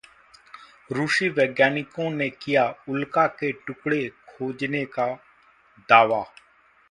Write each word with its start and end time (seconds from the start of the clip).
रूसी 0.89 1.27
वैज्ञानिकों 1.29 2.09
ने 2.11 2.29
किया 2.31 2.63
उल्का 2.89 3.25
के 3.39 3.51
टुकड़े 3.67 4.07
खोजने 4.29 4.83
का 4.95 5.07
दावा 5.89 6.23